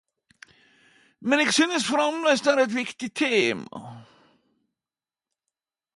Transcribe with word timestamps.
Men 1.27 1.43
eg 1.43 1.51
synest 1.57 1.91
framleis 1.91 2.43
det 2.47 2.51
er 2.55 2.63
eit 2.63 2.75
viktig 2.79 3.11
tema. 3.23 3.85